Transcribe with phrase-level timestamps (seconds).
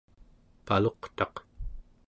[0.65, 1.35] paluqtaq